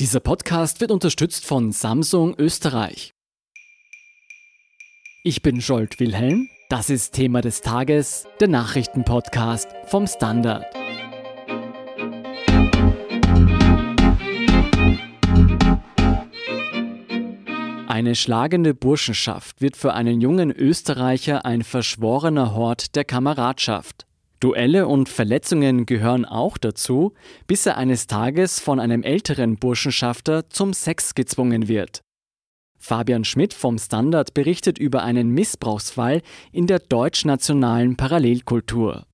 Dieser 0.00 0.18
Podcast 0.18 0.80
wird 0.80 0.90
unterstützt 0.90 1.46
von 1.46 1.70
Samsung 1.70 2.34
Österreich. 2.36 3.14
Ich 5.22 5.40
bin 5.40 5.60
Scholt 5.60 6.00
Wilhelm. 6.00 6.48
Das 6.68 6.90
ist 6.90 7.12
Thema 7.14 7.42
des 7.42 7.60
Tages, 7.60 8.26
der 8.40 8.48
Nachrichtenpodcast 8.48 9.68
vom 9.86 10.08
Standard. 10.08 10.64
Eine 17.86 18.16
schlagende 18.16 18.74
Burschenschaft 18.74 19.60
wird 19.60 19.76
für 19.76 19.94
einen 19.94 20.20
jungen 20.20 20.50
Österreicher 20.50 21.44
ein 21.44 21.62
verschworener 21.62 22.52
Hort 22.52 22.96
der 22.96 23.04
Kameradschaft. 23.04 24.06
Duelle 24.40 24.86
und 24.86 25.08
Verletzungen 25.08 25.86
gehören 25.86 26.24
auch 26.24 26.58
dazu, 26.58 27.14
bis 27.46 27.66
er 27.66 27.76
eines 27.76 28.06
Tages 28.06 28.60
von 28.60 28.80
einem 28.80 29.02
älteren 29.02 29.56
Burschenschafter 29.56 30.50
zum 30.50 30.72
Sex 30.72 31.14
gezwungen 31.14 31.68
wird. 31.68 32.02
Fabian 32.78 33.24
Schmidt 33.24 33.54
vom 33.54 33.78
Standard 33.78 34.34
berichtet 34.34 34.78
über 34.78 35.02
einen 35.02 35.30
Missbrauchsfall 35.30 36.20
in 36.52 36.66
der 36.66 36.80
deutschnationalen 36.80 37.96
Parallelkultur. 37.96 39.06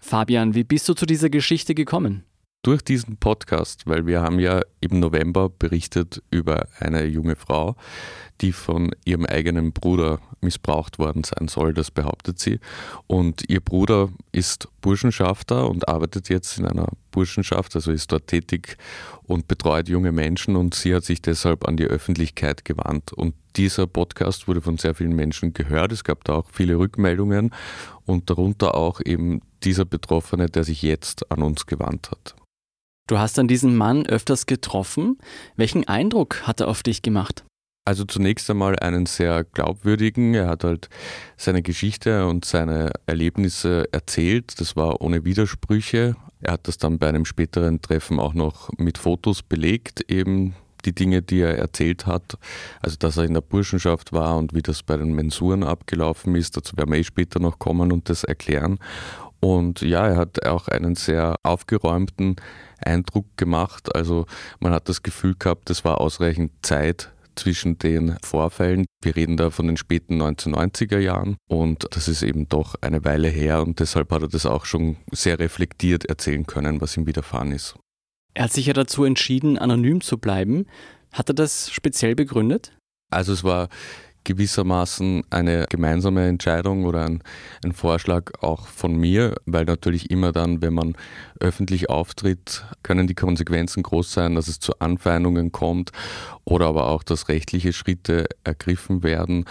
Fabian, 0.00 0.54
wie 0.54 0.64
bist 0.64 0.88
du 0.88 0.94
zu 0.94 1.06
dieser 1.06 1.30
Geschichte 1.30 1.74
gekommen? 1.74 2.24
Durch 2.62 2.82
diesen 2.82 3.18
Podcast, 3.18 3.86
weil 3.86 4.06
wir 4.06 4.20
haben 4.20 4.40
ja 4.40 4.62
im 4.80 4.98
November 4.98 5.48
berichtet 5.48 6.22
über 6.30 6.66
eine 6.80 7.04
junge 7.04 7.36
Frau, 7.36 7.76
die 8.40 8.50
von 8.50 8.90
ihrem 9.04 9.26
eigenen 9.26 9.72
Bruder 9.72 10.18
missbraucht 10.40 10.98
worden 10.98 11.22
sein 11.22 11.46
soll, 11.46 11.72
das 11.72 11.92
behauptet 11.92 12.40
sie. 12.40 12.58
Und 13.06 13.48
ihr 13.48 13.60
Bruder 13.60 14.08
ist 14.32 14.68
Burschenschafter 14.80 15.70
und 15.70 15.88
arbeitet 15.88 16.28
jetzt 16.28 16.58
in 16.58 16.66
einer 16.66 16.88
Burschenschaft, 17.12 17.76
also 17.76 17.92
ist 17.92 18.10
dort 18.10 18.26
tätig 18.26 18.76
und 19.22 19.46
betreut 19.46 19.88
junge 19.88 20.10
Menschen 20.10 20.56
und 20.56 20.74
sie 20.74 20.94
hat 20.94 21.04
sich 21.04 21.22
deshalb 21.22 21.66
an 21.66 21.76
die 21.76 21.86
Öffentlichkeit 21.86 22.64
gewandt. 22.64 23.12
Und 23.12 23.34
dieser 23.54 23.86
Podcast 23.86 24.48
wurde 24.48 24.62
von 24.62 24.78
sehr 24.78 24.96
vielen 24.96 25.14
Menschen 25.14 25.52
gehört. 25.52 25.92
Es 25.92 26.02
gab 26.02 26.24
da 26.24 26.34
auch 26.34 26.50
viele 26.52 26.76
Rückmeldungen 26.76 27.54
und 28.04 28.30
darunter 28.30 28.74
auch 28.74 29.00
eben 29.04 29.42
dieser 29.62 29.84
Betroffene, 29.84 30.46
der 30.46 30.64
sich 30.64 30.82
jetzt 30.82 31.30
an 31.30 31.42
uns 31.42 31.66
gewandt 31.66 32.10
hat. 32.10 32.34
Du 33.08 33.18
hast 33.18 33.38
dann 33.38 33.48
diesen 33.48 33.74
Mann 33.74 34.06
öfters 34.06 34.44
getroffen. 34.44 35.18
Welchen 35.56 35.88
Eindruck 35.88 36.46
hat 36.46 36.60
er 36.60 36.68
auf 36.68 36.82
dich 36.82 37.00
gemacht? 37.00 37.42
Also 37.86 38.04
zunächst 38.04 38.50
einmal 38.50 38.78
einen 38.78 39.06
sehr 39.06 39.44
glaubwürdigen. 39.44 40.34
Er 40.34 40.46
hat 40.46 40.62
halt 40.62 40.90
seine 41.38 41.62
Geschichte 41.62 42.26
und 42.26 42.44
seine 42.44 42.90
Erlebnisse 43.06 43.88
erzählt. 43.92 44.60
Das 44.60 44.76
war 44.76 45.00
ohne 45.00 45.24
Widersprüche. 45.24 46.16
Er 46.42 46.52
hat 46.52 46.68
das 46.68 46.76
dann 46.76 46.98
bei 46.98 47.08
einem 47.08 47.24
späteren 47.24 47.80
Treffen 47.80 48.20
auch 48.20 48.34
noch 48.34 48.68
mit 48.76 48.98
Fotos 48.98 49.42
belegt, 49.42 50.04
eben 50.10 50.54
die 50.84 50.94
Dinge, 50.94 51.22
die 51.22 51.40
er 51.40 51.56
erzählt 51.56 52.04
hat. 52.04 52.36
Also 52.82 52.96
dass 52.98 53.16
er 53.16 53.24
in 53.24 53.32
der 53.32 53.40
Burschenschaft 53.40 54.12
war 54.12 54.36
und 54.36 54.52
wie 54.52 54.62
das 54.62 54.82
bei 54.82 54.98
den 54.98 55.14
Mensuren 55.14 55.64
abgelaufen 55.64 56.34
ist. 56.34 56.58
Dazu 56.58 56.76
werden 56.76 56.92
wir 56.92 56.98
eh 56.98 57.04
später 57.04 57.40
noch 57.40 57.58
kommen 57.58 57.90
und 57.90 58.10
das 58.10 58.22
erklären. 58.22 58.78
Und 59.40 59.80
ja, 59.80 60.06
er 60.06 60.16
hat 60.16 60.44
auch 60.44 60.68
einen 60.68 60.94
sehr 60.94 61.36
aufgeräumten 61.42 62.36
Eindruck 62.80 63.26
gemacht. 63.36 63.94
Also 63.94 64.26
man 64.60 64.72
hat 64.72 64.88
das 64.88 65.02
Gefühl 65.02 65.34
gehabt, 65.38 65.70
es 65.70 65.84
war 65.84 66.00
ausreichend 66.00 66.52
Zeit 66.62 67.12
zwischen 67.38 67.78
den 67.78 68.16
Vorfällen. 68.22 68.84
Wir 69.02 69.16
reden 69.16 69.36
da 69.36 69.50
von 69.50 69.66
den 69.66 69.76
späten 69.76 70.20
1990er 70.20 70.98
Jahren 70.98 71.36
und 71.48 71.86
das 71.92 72.08
ist 72.08 72.22
eben 72.22 72.48
doch 72.48 72.74
eine 72.80 73.04
Weile 73.04 73.28
her 73.28 73.62
und 73.62 73.80
deshalb 73.80 74.10
hat 74.10 74.22
er 74.22 74.28
das 74.28 74.44
auch 74.44 74.64
schon 74.64 74.96
sehr 75.12 75.38
reflektiert 75.38 76.04
erzählen 76.04 76.46
können, 76.46 76.80
was 76.80 76.96
ihm 76.96 77.06
widerfahren 77.06 77.52
ist. 77.52 77.76
Er 78.34 78.44
hat 78.44 78.52
sich 78.52 78.66
ja 78.66 78.72
dazu 78.72 79.04
entschieden, 79.04 79.58
anonym 79.58 80.00
zu 80.00 80.18
bleiben. 80.18 80.66
Hat 81.12 81.30
er 81.30 81.34
das 81.34 81.70
speziell 81.70 82.14
begründet? 82.14 82.76
Also 83.10 83.32
es 83.32 83.42
war 83.42 83.68
gewissermaßen 84.28 85.24
eine 85.30 85.64
gemeinsame 85.70 86.28
Entscheidung 86.28 86.84
oder 86.84 87.06
ein, 87.06 87.22
ein, 87.64 87.72
Vorschlag 87.72 88.30
auch 88.42 88.66
von 88.66 88.94
mir, 88.94 89.34
weil 89.46 89.64
natürlich 89.64 90.10
immer 90.10 90.32
dann, 90.32 90.60
wenn 90.60 90.74
man 90.74 90.96
öffentlich 91.40 91.88
auftritt, 91.88 92.66
können 92.82 93.06
die 93.06 93.14
Konsequenzen 93.14 93.82
groß 93.82 94.12
sein, 94.12 94.34
dass 94.34 94.46
es 94.46 94.60
zu 94.60 94.78
Anfeindungen 94.80 95.50
kommt 95.50 95.92
oder 96.44 96.66
aber 96.66 96.88
auch, 96.88 97.02
dass 97.02 97.28
rechtliche 97.28 97.72
Schritte 97.72 98.26
ergriffen 98.44 99.02
werden. 99.02 99.46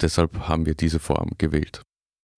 Deshalb 0.00 0.48
haben 0.48 0.64
wir 0.64 0.76
diese 0.76 1.00
Form 1.00 1.30
gewählt. 1.36 1.82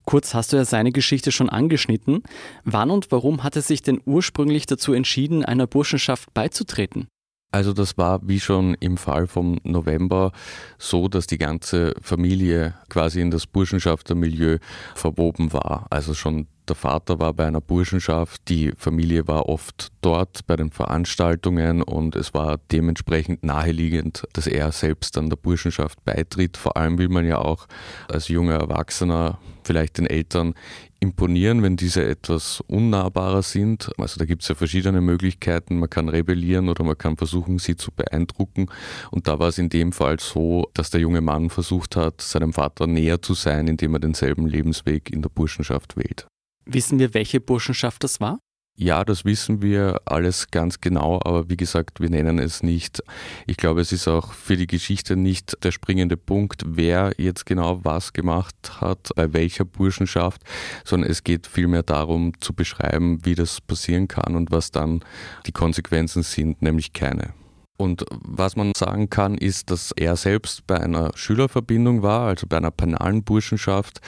Kurz 0.06 0.32
hast 0.34 0.52
du 0.52 0.56
ja 0.56 0.64
seine 0.64 0.92
Geschichte 0.92 1.30
schon 1.30 1.50
angeschnitten. 1.50 2.22
Wann 2.64 2.90
und 2.90 3.12
warum 3.12 3.44
hat 3.44 3.54
er 3.54 3.62
sich 3.62 3.82
denn 3.82 4.00
ursprünglich 4.06 4.64
dazu 4.64 4.94
entschieden, 4.94 5.44
einer 5.44 5.66
Burschenschaft 5.66 6.32
beizutreten? 6.32 7.06
Also 7.52 7.74
das 7.74 7.98
war 7.98 8.20
wie 8.26 8.40
schon 8.40 8.74
im 8.80 8.96
Fall 8.96 9.26
vom 9.26 9.58
November 9.62 10.32
so, 10.78 11.06
dass 11.08 11.26
die 11.26 11.36
ganze 11.36 11.94
Familie 12.00 12.74
quasi 12.88 13.20
in 13.20 13.30
das 13.30 13.46
Burschenschaftermilieu 13.46 14.58
verwoben 14.94 15.52
war. 15.52 15.86
Also 15.90 16.14
schon 16.14 16.46
der 16.68 16.76
Vater 16.76 17.18
war 17.18 17.32
bei 17.34 17.46
einer 17.46 17.60
Burschenschaft, 17.60 18.48
die 18.48 18.72
Familie 18.76 19.26
war 19.26 19.48
oft 19.48 19.88
dort 20.00 20.46
bei 20.46 20.56
den 20.56 20.70
Veranstaltungen 20.70 21.82
und 21.82 22.14
es 22.14 22.34
war 22.34 22.58
dementsprechend 22.70 23.42
naheliegend, 23.44 24.24
dass 24.32 24.46
er 24.46 24.70
selbst 24.72 25.18
an 25.18 25.28
der 25.28 25.36
Burschenschaft 25.36 26.04
beitritt. 26.04 26.56
Vor 26.56 26.76
allem 26.76 26.98
will 26.98 27.08
man 27.08 27.26
ja 27.26 27.38
auch 27.38 27.66
als 28.08 28.28
junger 28.28 28.54
Erwachsener 28.54 29.38
vielleicht 29.64 29.98
den 29.98 30.06
Eltern 30.06 30.54
imponieren, 31.00 31.62
wenn 31.62 31.76
diese 31.76 32.04
etwas 32.04 32.62
unnahbarer 32.68 33.42
sind. 33.42 33.90
Also 33.98 34.18
da 34.18 34.24
gibt 34.24 34.42
es 34.42 34.48
ja 34.48 34.54
verschiedene 34.54 35.00
Möglichkeiten. 35.00 35.78
Man 35.78 35.90
kann 35.90 36.08
rebellieren 36.08 36.68
oder 36.68 36.84
man 36.84 36.96
kann 36.96 37.16
versuchen, 37.16 37.58
sie 37.58 37.76
zu 37.76 37.90
beeindrucken. 37.90 38.66
Und 39.10 39.26
da 39.26 39.38
war 39.40 39.48
es 39.48 39.58
in 39.58 39.68
dem 39.68 39.92
Fall 39.92 40.20
so, 40.20 40.70
dass 40.74 40.90
der 40.90 41.00
junge 41.00 41.20
Mann 41.20 41.50
versucht 41.50 41.96
hat, 41.96 42.20
seinem 42.20 42.52
Vater 42.52 42.86
näher 42.86 43.20
zu 43.20 43.34
sein, 43.34 43.66
indem 43.66 43.94
er 43.94 44.00
denselben 44.00 44.46
Lebensweg 44.46 45.10
in 45.10 45.22
der 45.22 45.28
Burschenschaft 45.28 45.96
wählt. 45.96 46.26
Wissen 46.64 46.98
wir, 46.98 47.14
welche 47.14 47.40
Burschenschaft 47.40 48.04
das 48.04 48.20
war? 48.20 48.38
Ja, 48.74 49.04
das 49.04 49.26
wissen 49.26 49.60
wir 49.60 50.00
alles 50.06 50.50
ganz 50.50 50.80
genau, 50.80 51.20
aber 51.22 51.50
wie 51.50 51.58
gesagt, 51.58 52.00
wir 52.00 52.08
nennen 52.08 52.38
es 52.38 52.62
nicht. 52.62 53.02
Ich 53.46 53.58
glaube, 53.58 53.82
es 53.82 53.92
ist 53.92 54.08
auch 54.08 54.32
für 54.32 54.56
die 54.56 54.66
Geschichte 54.66 55.14
nicht 55.14 55.62
der 55.62 55.72
springende 55.72 56.16
Punkt, 56.16 56.62
wer 56.66 57.12
jetzt 57.18 57.44
genau 57.44 57.84
was 57.84 58.14
gemacht 58.14 58.80
hat, 58.80 59.10
bei 59.14 59.34
welcher 59.34 59.66
Burschenschaft, 59.66 60.40
sondern 60.86 61.10
es 61.10 61.22
geht 61.22 61.46
vielmehr 61.46 61.82
darum 61.82 62.32
zu 62.40 62.54
beschreiben, 62.54 63.18
wie 63.24 63.34
das 63.34 63.60
passieren 63.60 64.08
kann 64.08 64.36
und 64.36 64.50
was 64.50 64.70
dann 64.70 65.04
die 65.46 65.52
Konsequenzen 65.52 66.22
sind, 66.22 66.62
nämlich 66.62 66.94
keine. 66.94 67.34
Und 67.76 68.04
was 68.10 68.56
man 68.56 68.72
sagen 68.74 69.10
kann, 69.10 69.36
ist, 69.36 69.70
dass 69.70 69.92
er 69.92 70.16
selbst 70.16 70.66
bei 70.66 70.80
einer 70.80 71.10
Schülerverbindung 71.14 72.02
war, 72.02 72.28
also 72.28 72.46
bei 72.46 72.56
einer 72.56 72.70
penalen 72.70 73.22
Burschenschaft 73.22 74.00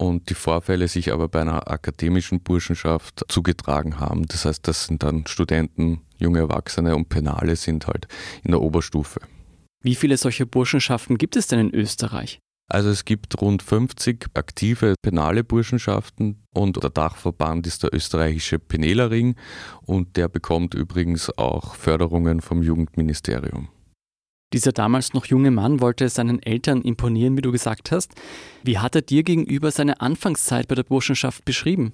und 0.00 0.30
die 0.30 0.34
Vorfälle 0.34 0.88
sich 0.88 1.12
aber 1.12 1.28
bei 1.28 1.42
einer 1.42 1.70
akademischen 1.70 2.40
Burschenschaft 2.40 3.22
zugetragen 3.28 4.00
haben. 4.00 4.26
Das 4.26 4.46
heißt, 4.46 4.66
das 4.66 4.86
sind 4.86 5.02
dann 5.02 5.26
Studenten, 5.26 6.00
junge 6.16 6.38
Erwachsene 6.38 6.96
und 6.96 7.10
Penale 7.10 7.54
sind 7.54 7.86
halt 7.86 8.08
in 8.42 8.52
der 8.52 8.62
Oberstufe. 8.62 9.20
Wie 9.82 9.94
viele 9.94 10.16
solche 10.16 10.46
Burschenschaften 10.46 11.18
gibt 11.18 11.36
es 11.36 11.48
denn 11.48 11.58
in 11.58 11.74
Österreich? 11.74 12.38
Also 12.66 12.88
es 12.88 13.04
gibt 13.04 13.42
rund 13.42 13.62
50 13.62 14.28
aktive 14.32 14.94
penale 15.02 15.44
Burschenschaften 15.44 16.44
und 16.54 16.82
der 16.82 16.90
Dachverband 16.90 17.66
ist 17.66 17.82
der 17.82 17.92
österreichische 17.92 18.58
Penelering 18.58 19.36
und 19.82 20.16
der 20.16 20.28
bekommt 20.28 20.72
übrigens 20.72 21.36
auch 21.36 21.74
Förderungen 21.74 22.40
vom 22.40 22.62
Jugendministerium. 22.62 23.68
Dieser 24.52 24.72
damals 24.72 25.14
noch 25.14 25.26
junge 25.26 25.52
Mann 25.52 25.80
wollte 25.80 26.08
seinen 26.08 26.42
Eltern 26.42 26.82
imponieren, 26.82 27.36
wie 27.36 27.42
du 27.42 27.52
gesagt 27.52 27.92
hast. 27.92 28.14
Wie 28.64 28.78
hat 28.78 28.96
er 28.96 29.02
dir 29.02 29.22
gegenüber 29.22 29.70
seine 29.70 30.00
Anfangszeit 30.00 30.66
bei 30.66 30.74
der 30.74 30.82
Burschenschaft 30.82 31.44
beschrieben? 31.44 31.92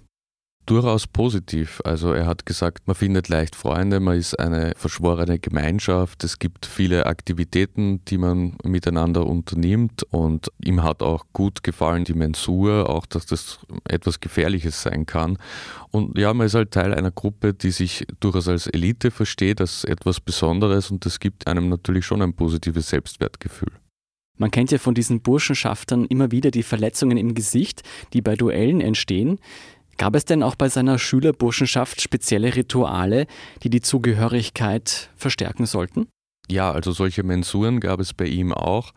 Durchaus 0.66 1.06
positiv. 1.06 1.81
Also 1.84 2.12
er 2.12 2.27
hat 2.27 2.44
gesagt, 2.44 2.87
man 2.87 2.97
findet 2.97 3.28
leicht 3.28 3.56
Freunde, 3.56 4.00
man 4.00 4.19
ist 4.19 4.38
eine 4.38 4.72
verschworene 4.77 5.38
Gemeinschaft, 5.38 6.25
es 6.25 6.38
gibt 6.38 6.66
viele 6.66 7.06
Aktivitäten, 7.06 8.04
die 8.07 8.18
man 8.18 8.57
miteinander 8.65 9.27
unternimmt 9.27 10.03
und 10.10 10.48
ihm 10.63 10.83
hat 10.83 11.03
auch 11.03 11.24
gut 11.33 11.63
gefallen 11.63 12.04
die 12.04 12.15
Mensur, 12.15 12.91
auch 12.91 13.07
dass 13.07 13.27
das 13.27 13.60
etwas 13.89 14.21
Gefährliches 14.21 14.83
sein 14.83 15.07
kann. 15.07 15.39
Und 15.92 16.18
ja, 16.18 16.34
man 16.34 16.47
ist 16.47 16.54
halt 16.54 16.72
Teil 16.72 16.92
einer 16.92 17.13
Gruppe, 17.13 17.54
die 17.54 17.71
sich 17.71 18.07
durchaus 18.21 18.48
als 18.48 18.66
Elite 18.66 19.10
versteht, 19.10 19.60
als 19.60 19.84
etwas 19.84 20.21
Besonderes 20.21 20.91
und 20.91 21.07
das 21.07 21.21
gibt 21.21 21.47
einem 21.47 21.68
natürlich 21.68 22.04
schon 22.04 22.21
ein 22.22 22.34
positives 22.34 22.89
Selbstwertgefühl. 22.89 23.72
Man 24.39 24.51
kennt 24.51 24.71
ja 24.71 24.78
von 24.78 24.95
diesen 24.95 25.22
Burschenschaftern 25.22 26.04
immer 26.04 26.30
wieder 26.30 26.51
die 26.51 26.63
Verletzungen 26.63 27.16
im 27.16 27.34
Gesicht, 27.34 27.83
die 28.13 28.21
bei 28.21 28.34
Duellen 28.34 28.80
entstehen. 28.80 29.39
Gab 29.98 30.15
es 30.15 30.25
denn 30.25 30.43
auch 30.43 30.54
bei 30.57 30.69
seiner 30.69 30.98
Schülerburschenschaft 30.98 32.01
spezielle 32.01 32.54
Rituale, 32.54 33.27
die 33.63 33.71
die 33.71 33.81
Zugehörigkeit 33.81 35.10
verstärken 35.16 35.66
sollten? 35.66 36.09
Ja, 36.48 36.71
also 36.71 36.93
solche 36.93 37.22
Mensuren 37.22 37.81
gab 37.81 38.01
es 38.01 38.15
bei 38.15 38.27
ihm 38.27 38.53
auch. 38.53 38.93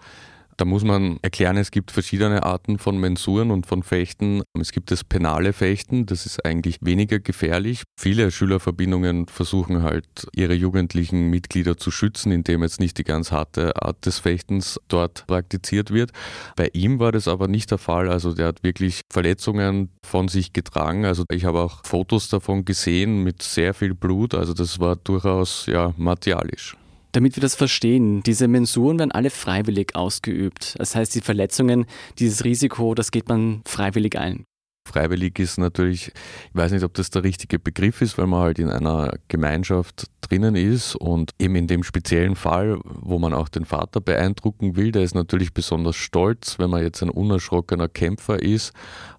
Da 0.59 0.65
muss 0.65 0.83
man 0.83 1.19
erklären, 1.21 1.56
es 1.56 1.71
gibt 1.71 1.89
verschiedene 1.89 2.44
Arten 2.44 2.79
von 2.79 2.97
Mensuren 2.97 3.50
und 3.50 3.65
von 3.65 3.81
Fechten. 3.81 4.41
Es 4.59 4.73
gibt 4.73 4.91
das 4.91 5.06
penale 5.06 5.53
Fechten, 5.53 6.06
das 6.06 6.25
ist 6.25 6.45
eigentlich 6.45 6.79
weniger 6.81 7.19
gefährlich. 7.19 7.83
Viele 7.97 8.29
Schülerverbindungen 8.29 9.29
versuchen 9.29 9.83
halt, 9.83 10.27
ihre 10.35 10.53
jugendlichen 10.53 11.29
Mitglieder 11.29 11.77
zu 11.77 11.91
schützen, 11.91 12.33
indem 12.33 12.61
jetzt 12.61 12.81
nicht 12.81 12.97
die 12.97 13.06
ganz 13.06 13.31
harte 13.31 13.81
Art 13.81 14.06
des 14.06 14.19
Fechtens 14.19 14.81
dort 14.89 15.25
praktiziert 15.27 15.91
wird. 15.91 16.11
Bei 16.57 16.69
ihm 16.73 17.00
war 17.00 17.13
das 17.13 17.29
aber 17.29 17.47
nicht 17.47 17.71
der 17.71 17.77
Fall. 17.77 18.09
Also 18.09 18.33
der 18.33 18.47
hat 18.47 18.61
wirklich 18.61 19.00
Verletzungen 19.13 19.91
von 20.06 20.27
sich 20.27 20.51
getragen. 20.51 21.06
Also 21.06 21.23
ich 21.31 21.45
habe 21.45 21.61
auch 21.61 21.85
Fotos 21.85 22.27
davon 22.27 22.65
gesehen 22.65 23.23
mit 23.23 23.44
sehr 23.44 23.73
viel 23.73 23.95
Blut. 23.95 24.35
Also 24.35 24.53
das 24.53 24.77
war 24.77 24.97
durchaus 24.97 25.67
ja 25.67 25.94
martialisch. 25.95 26.75
Damit 27.11 27.35
wir 27.35 27.41
das 27.41 27.56
verstehen, 27.56 28.21
diese 28.21 28.47
Mensuren 28.47 29.00
werden 29.00 29.11
alle 29.11 29.31
freiwillig 29.31 29.95
ausgeübt. 29.95 30.75
Das 30.77 30.95
heißt, 30.95 31.15
die 31.15 31.21
Verletzungen, 31.21 31.85
dieses 32.19 32.44
Risiko, 32.44 32.94
das 32.94 33.11
geht 33.11 33.27
man 33.27 33.61
freiwillig 33.65 34.17
ein. 34.17 34.45
Freiwillig 34.88 35.38
ist 35.38 35.57
natürlich, 35.57 36.07
ich 36.07 36.56
weiß 36.56 36.71
nicht, 36.71 36.83
ob 36.83 36.94
das 36.95 37.11
der 37.11 37.23
richtige 37.23 37.59
Begriff 37.59 38.01
ist, 38.01 38.17
weil 38.17 38.25
man 38.25 38.41
halt 38.41 38.59
in 38.59 38.69
einer 38.69 39.13
Gemeinschaft 39.27 40.06
drinnen 40.21 40.56
ist 40.56 40.95
und 40.95 41.31
eben 41.39 41.56
in 41.56 41.67
dem 41.67 41.83
speziellen 41.83 42.35
Fall, 42.35 42.79
wo 42.83 43.19
man 43.19 43.33
auch 43.33 43.50
den 43.50 43.65
Vater 43.65 44.01
beeindrucken 44.01 44.75
will, 44.75 44.91
der 44.91 45.03
ist 45.03 45.13
natürlich 45.13 45.53
besonders 45.53 45.95
stolz, 45.95 46.57
wenn 46.57 46.71
man 46.71 46.81
jetzt 46.81 47.03
ein 47.03 47.09
unerschrockener 47.09 47.88
Kämpfer 47.88 48.41
ist. 48.41 48.73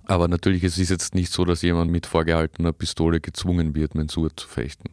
Aber 0.05 0.27
natürlich 0.27 0.65
ist 0.65 0.79
es 0.79 0.89
jetzt 0.89 1.15
nicht 1.15 1.33
so, 1.33 1.45
dass 1.45 1.63
jemand 1.63 1.91
mit 1.91 2.07
vorgehaltener 2.07 2.73
Pistole 2.73 3.21
gezwungen 3.21 3.75
wird, 3.75 3.95
Mensur 3.95 4.35
zu 4.35 4.49
fechten. 4.49 4.89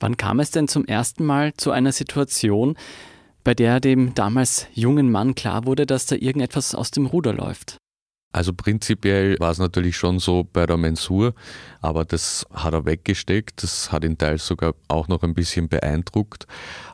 Wann 0.00 0.16
kam 0.16 0.40
es 0.40 0.50
denn 0.50 0.66
zum 0.66 0.86
ersten 0.86 1.24
Mal 1.24 1.54
zu 1.54 1.70
einer 1.70 1.92
Situation, 1.92 2.76
bei 3.44 3.54
der 3.54 3.80
dem 3.80 4.14
damals 4.14 4.66
jungen 4.74 5.10
Mann 5.12 5.34
klar 5.34 5.66
wurde, 5.66 5.86
dass 5.86 6.06
da 6.06 6.16
irgendetwas 6.16 6.74
aus 6.74 6.90
dem 6.90 7.06
Ruder 7.06 7.34
läuft? 7.34 7.76
Also 8.32 8.52
prinzipiell 8.52 9.36
war 9.40 9.50
es 9.50 9.58
natürlich 9.58 9.96
schon 9.96 10.20
so 10.20 10.44
bei 10.44 10.64
der 10.64 10.76
Mensur, 10.76 11.34
aber 11.80 12.04
das 12.04 12.46
hat 12.52 12.74
er 12.74 12.84
weggesteckt. 12.86 13.62
Das 13.62 13.90
hat 13.90 14.04
ihn 14.04 14.18
teils 14.18 14.46
sogar 14.46 14.74
auch 14.86 15.08
noch 15.08 15.24
ein 15.24 15.34
bisschen 15.34 15.68
beeindruckt. 15.68 16.46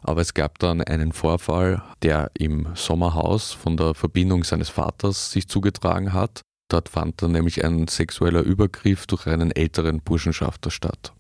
Aber 0.03 0.23
es 0.23 0.33
gab 0.33 0.59
dann 0.59 0.81
einen 0.81 1.13
Vorfall, 1.13 1.83
der 2.03 2.31
im 2.39 2.69
Sommerhaus 2.75 3.53
von 3.53 3.77
der 3.77 3.95
Verbindung 3.95 4.45
seines 4.45 4.71
Vaters 4.71 5.31
sich 5.31 5.47
zugetragen 5.47 6.15
hat. 6.15 6.41
Dort 6.69 6.89
fand 6.89 7.21
dann 7.21 7.33
nämlich 7.33 7.65
ein 7.65 7.87
sexueller 7.87 8.41
Übergriff 8.41 9.07
durch 9.07 9.27
einen 9.27 9.51
älteren 9.51 10.01
Burschenschafter 10.01 10.71
statt. 10.71 11.13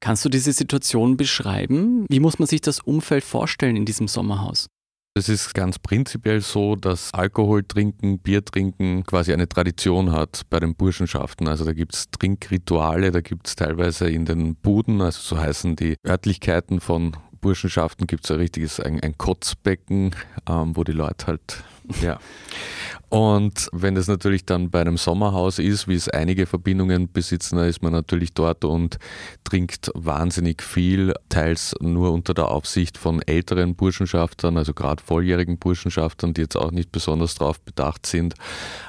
Kannst 0.00 0.24
du 0.24 0.28
diese 0.28 0.52
Situation 0.52 1.16
beschreiben? 1.16 2.06
Wie 2.08 2.20
muss 2.20 2.38
man 2.38 2.46
sich 2.46 2.60
das 2.60 2.80
Umfeld 2.80 3.24
vorstellen 3.24 3.76
in 3.76 3.84
diesem 3.84 4.08
Sommerhaus? 4.08 4.68
Es 5.14 5.28
ist 5.28 5.52
ganz 5.52 5.80
prinzipiell 5.80 6.40
so, 6.40 6.76
dass 6.76 7.12
Alkohol 7.12 7.64
trinken, 7.64 8.20
Bier 8.20 8.44
trinken 8.44 9.02
quasi 9.02 9.32
eine 9.32 9.48
Tradition 9.48 10.12
hat 10.12 10.42
bei 10.48 10.60
den 10.60 10.76
Burschenschaften. 10.76 11.48
Also 11.48 11.64
da 11.64 11.72
gibt 11.72 11.96
es 11.96 12.08
Trinkrituale, 12.12 13.10
da 13.10 13.20
gibt 13.20 13.48
es 13.48 13.56
teilweise 13.56 14.08
in 14.08 14.26
den 14.26 14.54
Buden, 14.54 15.00
also 15.00 15.20
so 15.20 15.42
heißen 15.42 15.74
die 15.74 15.96
Örtlichkeiten 16.06 16.80
von 16.80 17.16
Burschenschaften, 17.40 18.06
gibt 18.06 18.24
es 18.24 18.30
ein 18.30 18.38
richtiges 18.38 18.78
ein, 18.78 19.00
ein 19.00 19.18
Kotzbecken, 19.18 20.14
ähm, 20.48 20.76
wo 20.76 20.84
die 20.84 20.92
Leute 20.92 21.26
halt, 21.26 21.64
ja. 22.00 22.20
Und 23.10 23.70
wenn 23.72 23.94
das 23.94 24.06
natürlich 24.06 24.44
dann 24.44 24.70
bei 24.70 24.82
einem 24.82 24.98
Sommerhaus 24.98 25.58
ist, 25.58 25.88
wie 25.88 25.94
es 25.94 26.10
einige 26.10 26.46
Verbindungen 26.46 27.10
besitzen, 27.10 27.56
dann 27.56 27.66
ist 27.66 27.82
man 27.82 27.92
natürlich 27.92 28.34
dort 28.34 28.64
und 28.64 28.98
trinkt 29.44 29.90
wahnsinnig 29.94 30.62
viel, 30.62 31.14
teils 31.30 31.74
nur 31.80 32.12
unter 32.12 32.34
der 32.34 32.48
Aufsicht 32.48 32.98
von 32.98 33.22
älteren 33.22 33.76
Burschenschaftern, 33.76 34.58
also 34.58 34.74
gerade 34.74 35.02
volljährigen 35.02 35.58
Burschenschaftern, 35.58 36.34
die 36.34 36.42
jetzt 36.42 36.56
auch 36.56 36.70
nicht 36.70 36.92
besonders 36.92 37.34
darauf 37.34 37.60
bedacht 37.60 38.04
sind. 38.04 38.34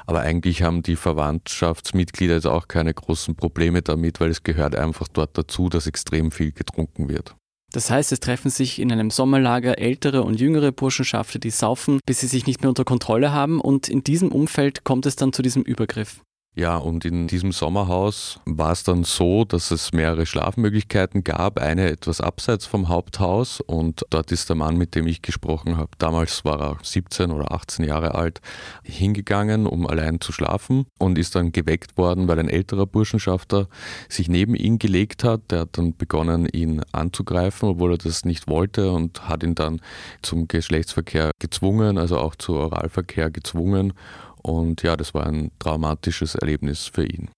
Aber 0.06 0.20
eigentlich 0.20 0.62
haben 0.62 0.82
die 0.82 0.96
Verwandtschaftsmitglieder 0.96 2.34
jetzt 2.34 2.46
auch 2.46 2.68
keine 2.68 2.92
großen 2.92 3.36
Probleme 3.36 3.80
damit, 3.80 4.20
weil 4.20 4.30
es 4.30 4.42
gehört 4.42 4.76
einfach 4.76 5.08
dort 5.08 5.38
dazu, 5.38 5.70
dass 5.70 5.86
extrem 5.86 6.30
viel 6.30 6.52
getrunken 6.52 7.08
wird. 7.08 7.34
Das 7.72 7.90
heißt, 7.90 8.10
es 8.12 8.20
treffen 8.20 8.50
sich 8.50 8.80
in 8.80 8.90
einem 8.90 9.10
Sommerlager 9.10 9.78
ältere 9.78 10.22
und 10.22 10.40
jüngere 10.40 10.72
Burschenschaften, 10.72 11.40
die 11.40 11.50
saufen, 11.50 12.00
bis 12.04 12.20
sie 12.20 12.26
sich 12.26 12.46
nicht 12.46 12.62
mehr 12.62 12.68
unter 12.68 12.84
Kontrolle 12.84 13.32
haben 13.32 13.60
und 13.60 13.88
in 13.88 14.02
diesem 14.02 14.32
Umfeld 14.32 14.84
kommt 14.84 15.06
es 15.06 15.16
dann 15.16 15.32
zu 15.32 15.42
diesem 15.42 15.62
Übergriff. 15.62 16.20
Ja, 16.60 16.76
und 16.76 17.06
in 17.06 17.26
diesem 17.26 17.52
Sommerhaus 17.52 18.38
war 18.44 18.72
es 18.72 18.84
dann 18.84 19.02
so, 19.02 19.46
dass 19.46 19.70
es 19.70 19.94
mehrere 19.94 20.26
Schlafmöglichkeiten 20.26 21.24
gab, 21.24 21.58
eine 21.58 21.88
etwas 21.88 22.20
abseits 22.20 22.66
vom 22.66 22.90
Haupthaus 22.90 23.62
und 23.62 24.04
dort 24.10 24.30
ist 24.30 24.50
der 24.50 24.56
Mann, 24.56 24.76
mit 24.76 24.94
dem 24.94 25.06
ich 25.06 25.22
gesprochen 25.22 25.78
habe, 25.78 25.88
damals 25.96 26.44
war 26.44 26.60
er 26.60 26.76
17 26.82 27.30
oder 27.30 27.52
18 27.52 27.86
Jahre 27.86 28.14
alt, 28.14 28.42
hingegangen, 28.82 29.66
um 29.66 29.86
allein 29.86 30.20
zu 30.20 30.32
schlafen 30.32 30.84
und 30.98 31.16
ist 31.16 31.34
dann 31.34 31.52
geweckt 31.52 31.96
worden, 31.96 32.28
weil 32.28 32.38
ein 32.38 32.50
älterer 32.50 32.84
Burschenschafter 32.84 33.66
sich 34.10 34.28
neben 34.28 34.54
ihn 34.54 34.78
gelegt 34.78 35.24
hat. 35.24 35.50
Der 35.50 35.60
hat 35.60 35.78
dann 35.78 35.96
begonnen, 35.96 36.46
ihn 36.46 36.82
anzugreifen, 36.92 37.70
obwohl 37.70 37.92
er 37.92 37.98
das 37.98 38.26
nicht 38.26 38.48
wollte 38.48 38.92
und 38.92 39.26
hat 39.30 39.42
ihn 39.44 39.54
dann 39.54 39.80
zum 40.20 40.46
Geschlechtsverkehr 40.46 41.30
gezwungen, 41.38 41.96
also 41.96 42.18
auch 42.18 42.34
zu 42.34 42.52
Oralverkehr 42.52 43.30
gezwungen 43.30 43.94
und 44.42 44.82
ja, 44.82 44.96
das 44.96 45.14
war 45.14 45.26
ein 45.26 45.50
traumatisches 45.58 46.34
Erlebnis 46.34 46.86
für 46.86 47.04
ihn. 47.04 47.30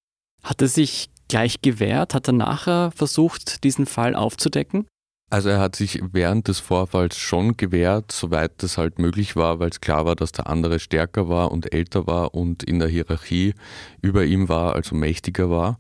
Hat 0.43 0.61
er 0.61 0.69
sich 0.69 1.11
gleich 1.29 1.61
gewehrt? 1.63 2.15
Hat 2.15 2.29
er 2.29 2.35
nachher 2.35 2.91
versucht, 2.93 3.65
diesen 3.65 3.87
Fall 3.87 4.15
aufzudecken? 4.15 4.87
Also 5.31 5.49
er 5.49 5.61
hat 5.61 5.77
sich 5.77 5.99
während 6.13 6.47
des 6.49 6.61
Vorfalls 6.61 7.17
schon 7.17 7.57
gewehrt, 7.57 8.13
soweit 8.13 8.63
es 8.63 8.77
halt 8.77 8.99
möglich 8.99 9.35
war, 9.35 9.61
weil 9.61 9.71
es 9.71 9.81
klar 9.81 10.05
war, 10.05 10.15
dass 10.15 10.33
der 10.33 10.47
andere 10.47 10.79
stärker 10.79 11.27
war 11.31 11.53
und 11.53 11.73
älter 11.73 12.07
war 12.07 12.35
und 12.35 12.63
in 12.63 12.79
der 12.79 12.89
Hierarchie 12.89 13.55
über 14.03 14.27
ihm 14.27 14.51
war, 14.51 14.75
also 14.75 14.95
mächtiger 14.95 15.49
war. 15.49 15.79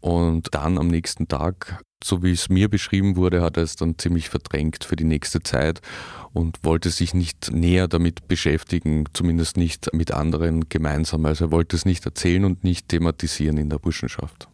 Und 0.00 0.54
dann 0.54 0.78
am 0.78 0.88
nächsten 0.88 1.28
Tag, 1.28 1.82
so 2.02 2.22
wie 2.22 2.32
es 2.32 2.48
mir 2.48 2.68
beschrieben 2.68 3.16
wurde, 3.16 3.42
hat 3.42 3.56
er 3.56 3.62
es 3.62 3.76
dann 3.76 3.98
ziemlich 3.98 4.28
verdrängt 4.28 4.84
für 4.84 4.96
die 4.96 5.04
nächste 5.04 5.42
Zeit 5.42 5.80
und 6.32 6.58
wollte 6.62 6.90
sich 6.90 7.14
nicht 7.14 7.50
näher 7.52 7.88
damit 7.88 8.28
beschäftigen, 8.28 9.04
zumindest 9.12 9.56
nicht 9.56 9.92
mit 9.92 10.12
anderen 10.12 10.68
gemeinsam. 10.68 11.26
Also 11.26 11.46
er 11.46 11.50
wollte 11.50 11.76
es 11.76 11.84
nicht 11.84 12.04
erzählen 12.06 12.44
und 12.44 12.64
nicht 12.64 12.88
thematisieren 12.88 13.56
in 13.58 13.70
der 13.70 13.78
Burschenschaft. 13.78 14.48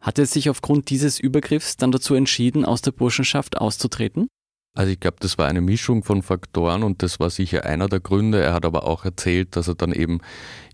Hat 0.00 0.18
er 0.18 0.26
sich 0.26 0.48
aufgrund 0.48 0.90
dieses 0.90 1.20
Übergriffs 1.20 1.76
dann 1.76 1.92
dazu 1.92 2.14
entschieden, 2.14 2.64
aus 2.64 2.80
der 2.80 2.92
Burschenschaft 2.92 3.58
auszutreten? 3.58 4.28
Also 4.74 4.92
ich 4.92 5.00
glaube, 5.00 5.16
das 5.20 5.36
war 5.36 5.46
eine 5.46 5.60
Mischung 5.60 6.04
von 6.04 6.22
Faktoren 6.22 6.84
und 6.84 7.02
das 7.02 7.20
war 7.20 7.28
sicher 7.28 7.64
einer 7.64 7.88
der 7.88 8.00
Gründe. 8.00 8.40
Er 8.40 8.54
hat 8.54 8.64
aber 8.64 8.84
auch 8.84 9.04
erzählt, 9.04 9.56
dass 9.56 9.68
er 9.68 9.74
dann 9.74 9.92
eben 9.92 10.20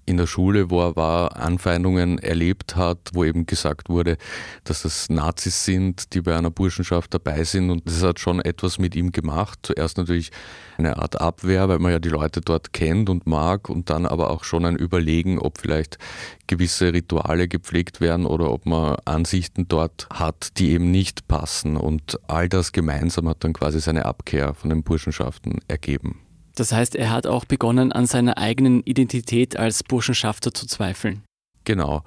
in 0.06 0.16
der 0.16 0.26
Schule, 0.26 0.70
wo 0.70 0.80
er 0.80 0.96
war, 0.96 1.36
Anfeindungen 1.36 2.18
erlebt 2.18 2.76
hat, 2.76 3.10
wo 3.12 3.24
eben 3.24 3.44
gesagt 3.44 3.88
wurde, 3.88 4.16
dass 4.64 4.84
es 4.84 5.10
Nazis 5.10 5.64
sind, 5.64 6.14
die 6.14 6.20
bei 6.20 6.36
einer 6.36 6.50
Burschenschaft 6.50 7.12
dabei 7.12 7.44
sind. 7.44 7.70
Und 7.70 7.86
das 7.86 8.02
hat 8.02 8.20
schon 8.20 8.40
etwas 8.40 8.78
mit 8.78 8.94
ihm 8.94 9.10
gemacht. 9.10 9.58
Zuerst 9.62 9.98
natürlich 9.98 10.30
eine 10.78 10.96
Art 10.98 11.20
Abwehr, 11.20 11.68
weil 11.68 11.80
man 11.80 11.92
ja 11.92 11.98
die 11.98 12.08
Leute 12.08 12.40
dort 12.40 12.72
kennt 12.72 13.10
und 13.10 13.26
mag 13.26 13.68
und 13.68 13.90
dann 13.90 14.06
aber 14.06 14.30
auch 14.30 14.44
schon 14.44 14.64
ein 14.64 14.76
Überlegen, 14.76 15.38
ob 15.38 15.58
vielleicht 15.58 15.98
gewisse 16.46 16.92
Rituale 16.92 17.48
gepflegt 17.48 18.00
werden 18.00 18.26
oder 18.26 18.52
ob 18.52 18.64
man 18.64 18.96
Ansichten 19.04 19.66
dort 19.66 20.06
hat, 20.12 20.58
die 20.58 20.70
eben 20.70 20.92
nicht 20.92 21.26
passen. 21.26 21.76
Und 21.76 22.18
all 22.28 22.48
das 22.48 22.70
gemeinsam 22.70 23.28
hat 23.28 23.42
dann 23.42 23.52
quasi 23.52 23.80
seine 23.80 24.04
Abkehr 24.04 24.54
von 24.54 24.70
den 24.70 24.84
Burschenschaften 24.84 25.58
ergeben. 25.66 26.25
Das 26.56 26.72
heißt, 26.72 26.96
er 26.96 27.10
hat 27.10 27.26
auch 27.26 27.44
begonnen, 27.44 27.92
an 27.92 28.06
seiner 28.06 28.38
eigenen 28.38 28.82
Identität 28.82 29.56
als 29.56 29.84
Burschenschafter 29.84 30.52
zu 30.52 30.66
zweifeln. 30.66 31.22
Genau. 31.64 32.02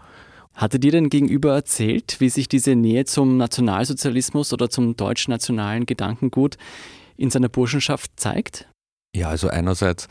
Hat 0.55 0.73
er 0.73 0.79
dir 0.79 0.91
denn 0.91 1.09
gegenüber 1.09 1.53
erzählt, 1.53 2.19
wie 2.19 2.29
sich 2.29 2.49
diese 2.49 2.75
Nähe 2.75 3.05
zum 3.05 3.37
Nationalsozialismus 3.37 4.51
oder 4.51 4.69
zum 4.69 4.97
deutsch-nationalen 4.97 5.85
Gedankengut 5.85 6.57
in 7.15 7.29
seiner 7.29 7.47
Burschenschaft 7.47 8.11
zeigt? 8.19 8.67
Ja, 9.15 9.29
also 9.29 9.49
einerseits 9.49 10.07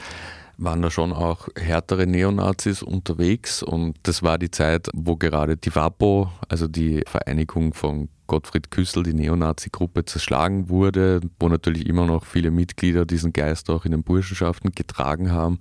waren 0.57 0.83
da 0.83 0.90
schon 0.90 1.12
auch 1.12 1.49
härtere 1.57 2.07
Neonazis 2.07 2.83
unterwegs 2.83 3.62
und 3.62 3.97
das 4.04 4.23
war 4.23 4.38
die 4.38 4.50
Zeit, 4.50 4.88
wo 4.95 5.16
gerade 5.16 5.57
die 5.57 5.75
WAPO, 5.75 6.30
also 6.49 6.68
die 6.68 7.02
Vereinigung 7.07 7.75
von 7.75 8.09
Gottfried 8.28 8.70
Küssel, 8.70 9.02
die 9.02 9.14
Neonazi-Gruppe, 9.14 10.04
zerschlagen 10.04 10.68
wurde, 10.68 11.20
wo 11.40 11.49
natürlich 11.49 11.87
immer 11.87 12.06
noch 12.06 12.25
viele 12.25 12.52
Mitglieder 12.52 13.04
diesen 13.04 13.32
Geist 13.32 13.68
auch 13.70 13.85
in 13.85 13.90
den 13.90 14.04
Burschenschaften 14.04 14.70
getragen 14.70 15.32
haben. 15.32 15.58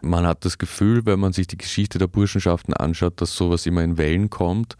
Man 0.00 0.26
hat 0.26 0.44
das 0.44 0.56
Gefühl, 0.56 1.04
wenn 1.04 1.20
man 1.20 1.32
sich 1.32 1.46
die 1.46 1.58
Geschichte 1.58 1.98
der 1.98 2.06
Burschenschaften 2.06 2.72
anschaut, 2.74 3.20
dass 3.20 3.36
sowas 3.36 3.66
immer 3.66 3.82
in 3.82 3.98
Wellen 3.98 4.30
kommt. 4.30 4.76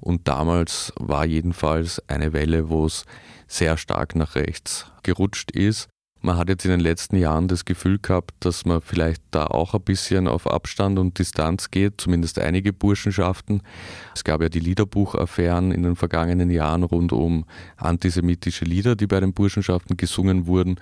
Und 0.00 0.28
damals 0.28 0.92
war 0.96 1.24
jedenfalls 1.24 2.02
eine 2.08 2.32
Welle, 2.32 2.68
wo 2.68 2.86
es 2.86 3.04
sehr 3.46 3.76
stark 3.76 4.14
nach 4.14 4.34
rechts 4.34 4.90
gerutscht 5.02 5.50
ist. 5.50 5.91
Man 6.24 6.36
hat 6.36 6.48
jetzt 6.48 6.64
in 6.64 6.70
den 6.70 6.78
letzten 6.78 7.16
Jahren 7.16 7.48
das 7.48 7.64
Gefühl 7.64 7.98
gehabt, 7.98 8.32
dass 8.38 8.64
man 8.64 8.80
vielleicht 8.80 9.20
da 9.32 9.46
auch 9.46 9.74
ein 9.74 9.82
bisschen 9.82 10.28
auf 10.28 10.46
Abstand 10.46 11.00
und 11.00 11.18
Distanz 11.18 11.72
geht, 11.72 12.00
zumindest 12.00 12.38
einige 12.38 12.72
Burschenschaften. 12.72 13.62
Es 14.14 14.22
gab 14.22 14.40
ja 14.40 14.48
die 14.48 14.60
Liederbuchaffären 14.60 15.72
in 15.72 15.82
den 15.82 15.96
vergangenen 15.96 16.48
Jahren 16.50 16.84
rund 16.84 17.12
um 17.12 17.44
antisemitische 17.76 18.64
Lieder, 18.64 18.94
die 18.94 19.08
bei 19.08 19.18
den 19.18 19.34
Burschenschaften 19.34 19.96
gesungen 19.96 20.46
wurden. 20.46 20.76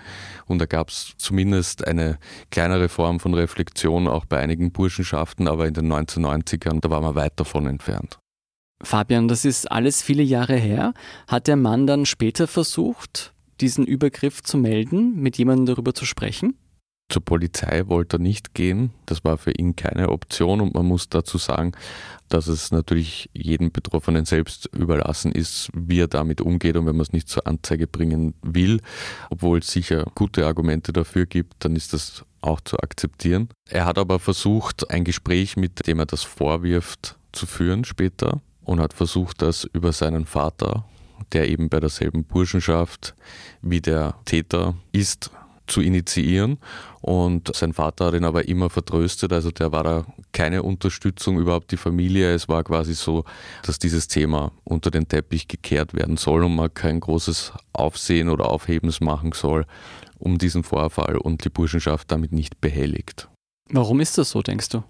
Und 0.45 0.59
da 0.59 0.67
gab 0.67 0.91
es 0.91 1.15
zumindest 1.17 1.87
eine 1.87 2.19
kleinere 2.51 2.91
Form 2.91 3.19
von 3.19 3.33
Reflexion 3.33 4.09
auch 4.09 4.27
bei 4.27 4.41
einigen 4.41 4.73
Burschenschaften, 4.73 5.49
aber 5.49 5.67
in 5.67 5.73
den 5.73 5.91
1990ern, 5.91 6.81
da 6.83 6.91
war 6.91 7.01
man 7.01 7.15
weit 7.15 7.41
davon 7.41 7.67
entfernt. 7.67 8.19
Fabian, 8.83 9.27
das 9.27 9.47
ist 9.47 9.71
alles 9.73 10.03
viele 10.03 10.23
Jahre 10.23 10.57
her. 10.57 10.93
Hat 11.29 11.47
der 11.49 11.57
Mann 11.57 11.87
dann 11.87 12.05
später 12.05 12.47
versucht, 12.47 13.33
diesen 13.61 13.85
Übergriff 13.87 14.43
zu 14.43 14.59
melden, 14.59 15.21
mit 15.21 15.39
jemandem 15.39 15.67
darüber 15.67 15.95
zu 15.95 16.05
sprechen? 16.05 16.55
Zur 17.11 17.25
Polizei 17.25 17.89
wollte 17.89 18.17
er 18.17 18.21
nicht 18.21 18.55
gehen. 18.55 18.91
Das 19.05 19.25
war 19.25 19.37
für 19.37 19.51
ihn 19.51 19.75
keine 19.75 20.11
Option 20.11 20.61
und 20.61 20.75
man 20.75 20.87
muss 20.87 21.09
dazu 21.09 21.39
sagen, 21.39 21.73
dass 22.29 22.47
es 22.47 22.71
natürlich 22.71 23.29
jedem 23.33 23.73
Betroffenen 23.73 24.25
selbst 24.25 24.71
überlassen 24.73 25.33
ist, 25.33 25.71
wie 25.75 26.01
er 26.01 26.07
damit 26.07 26.41
umgeht 26.41 26.77
und 26.77 26.87
wenn 26.87 26.95
man 26.95 27.03
es 27.03 27.13
nicht 27.13 27.29
zur 27.29 27.49
Anzeige 27.49 27.89
bringen 27.89 28.35
will, 28.43 28.81
obwohl 29.29 29.59
es 29.59 29.73
sicher 29.73 30.07
gute 30.15 30.47
Argumente 30.47 30.93
dafür 30.93 31.27
gibt, 31.27 31.65
dann 31.65 31.75
ist 31.75 31.93
das 31.93 32.25
auch 32.43 32.61
zu 32.61 32.79
akzeptieren. 32.79 33.49
Er 33.69 33.87
hat 33.87 33.99
aber 33.99 34.21
versucht, 34.21 34.89
ein 34.91 35.03
Gespräch, 35.03 35.57
mit 35.57 35.89
dem 35.89 35.99
er 35.99 36.07
das 36.07 36.23
vorwirft, 36.23 37.19
zu 37.33 37.47
führen 37.47 37.85
später 37.85 38.41
und 38.63 38.79
hat 38.79 38.93
versucht, 38.93 39.43
das 39.43 39.65
über 39.65 39.93
seinen 39.93 40.27
Vater 40.27 40.85
der 41.33 41.49
eben 41.49 41.69
bei 41.69 41.81
derselben 41.81 42.25
Burschenschaft 42.25 43.15
wie 43.63 43.81
der 43.81 44.15
Täter 44.25 44.75
ist, 44.93 45.31
zu 45.67 45.81
initiieren. 45.81 46.59
Und 47.01 47.55
sein 47.55 47.73
Vater 47.73 48.07
hat 48.07 48.15
ihn 48.15 48.25
aber 48.25 48.49
immer 48.49 48.69
vertröstet, 48.69 49.33
also 49.33 49.51
der 49.51 49.73
war 49.73 49.85
da 49.85 50.07
keine 50.33 50.63
Unterstützung, 50.63 51.39
überhaupt 51.39 51.71
die 51.71 51.77
Familie. 51.77 52.35
Es 52.35 52.49
war 52.49 52.65
quasi 52.65 52.95
so, 52.95 53.25
dass 53.63 53.79
dieses 53.79 54.09
Thema 54.09 54.53
unter 54.65 54.91
den 54.91 55.09
Teppich 55.09 55.49
gekehrt 55.49 55.95
werden 55.95 56.17
soll 56.17 56.45
und 56.45 56.57
man 56.57 56.75
kein 56.75 57.01
großes 57.01 57.53
Aufsehen 57.73 58.29
oder 58.29 58.51
Aufhebens 58.51 59.01
machen 59.01 59.33
soll 59.33 59.65
um 60.21 60.39
diesen 60.39 60.63
Vorfall 60.63 61.17
und 61.17 61.45
die 61.45 61.49
Burschenschaft 61.49 62.11
damit 62.13 62.33
nicht 62.33 62.61
behelligt. 62.61 63.29
Warum 63.71 64.01
ist 64.01 64.19
das 64.19 64.31
so, 64.31 64.43
denkst 64.43 64.69
du? 64.69 64.85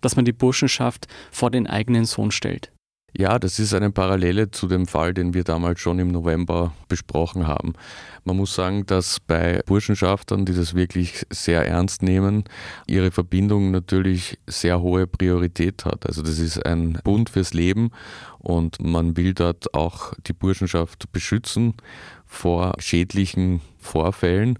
Dass 0.00 0.16
man 0.16 0.24
die 0.24 0.32
Burschenschaft 0.32 1.06
vor 1.30 1.50
den 1.50 1.66
eigenen 1.66 2.04
Sohn 2.04 2.32
stellt? 2.32 2.72
Ja, 3.14 3.38
das 3.38 3.58
ist 3.58 3.74
eine 3.74 3.90
Parallele 3.90 4.50
zu 4.50 4.66
dem 4.66 4.86
Fall, 4.86 5.12
den 5.12 5.34
wir 5.34 5.44
damals 5.44 5.80
schon 5.80 5.98
im 5.98 6.08
November 6.08 6.72
besprochen 6.88 7.46
haben. 7.46 7.74
Man 8.24 8.38
muss 8.38 8.54
sagen, 8.54 8.86
dass 8.86 9.20
bei 9.20 9.60
Burschenschaftern, 9.66 10.46
die 10.46 10.54
das 10.54 10.74
wirklich 10.74 11.26
sehr 11.28 11.66
ernst 11.66 12.02
nehmen, 12.02 12.44
ihre 12.86 13.10
Verbindung 13.10 13.70
natürlich 13.70 14.38
sehr 14.46 14.80
hohe 14.80 15.06
Priorität 15.06 15.84
hat. 15.84 16.06
Also 16.06 16.22
das 16.22 16.38
ist 16.38 16.64
ein 16.64 17.00
Bund 17.04 17.28
fürs 17.28 17.52
Leben 17.52 17.90
und 18.38 18.82
man 18.82 19.14
will 19.14 19.34
dort 19.34 19.74
auch 19.74 20.14
die 20.26 20.32
Burschenschaft 20.32 21.12
beschützen 21.12 21.74
vor 22.24 22.72
schädlichen 22.78 23.60
Vorfällen 23.78 24.58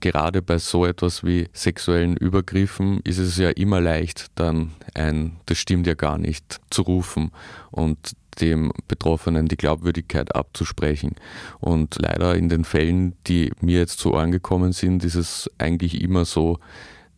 gerade 0.00 0.42
bei 0.42 0.58
so 0.58 0.84
etwas 0.86 1.24
wie 1.24 1.48
sexuellen 1.52 2.16
Übergriffen 2.16 3.00
ist 3.04 3.18
es 3.18 3.36
ja 3.36 3.50
immer 3.50 3.80
leicht, 3.80 4.26
dann 4.34 4.72
ein, 4.94 5.36
das 5.46 5.58
stimmt 5.58 5.86
ja 5.86 5.94
gar 5.94 6.18
nicht, 6.18 6.60
zu 6.70 6.82
rufen 6.82 7.30
und 7.70 8.16
dem 8.40 8.72
Betroffenen 8.88 9.48
die 9.48 9.56
Glaubwürdigkeit 9.56 10.34
abzusprechen. 10.34 11.16
Und 11.58 11.96
leider 12.00 12.34
in 12.34 12.48
den 12.48 12.64
Fällen, 12.64 13.14
die 13.26 13.52
mir 13.60 13.78
jetzt 13.78 13.98
zu 13.98 14.14
Ohren 14.14 14.32
gekommen 14.32 14.72
sind, 14.72 15.04
ist 15.04 15.16
es 15.16 15.50
eigentlich 15.58 16.00
immer 16.00 16.24
so, 16.24 16.58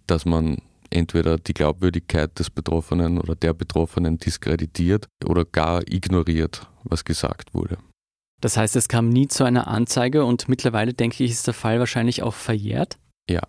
dass 0.07 0.25
man 0.25 0.59
entweder 0.91 1.39
die 1.39 1.55
Glaubwürdigkeit 1.55 2.39
des 2.39 2.51
Betroffenen 2.51 3.19
oder 3.19 3.35
der 3.35 3.55
Betroffenen 3.55 4.19
diskreditiert 4.19 5.07
oder 5.25 5.45
gar 5.45 5.83
ignoriert, 5.89 6.69
was 6.85 7.05
gesagt 7.05 7.55
wurde. 7.55 7.79
Das 8.43 8.57
heißt, 8.57 8.75
es 8.75 8.89
kam 8.89 9.09
nie 9.09 9.29
zu 9.29 9.45
einer 9.45 9.69
Anzeige 9.69 10.25
und 10.25 10.49
mittlerweile, 10.49 10.93
denke 10.93 11.23
ich, 11.23 11.31
ist 11.31 11.47
der 11.47 11.55
Fall 11.55 11.79
wahrscheinlich 11.79 12.25
auch 12.25 12.35
verjährt? 12.35 12.99
Ja. 13.31 13.41